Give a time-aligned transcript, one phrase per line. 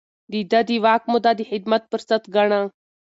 [0.51, 2.61] ده د واک موده د خدمت فرصت ګاڼه.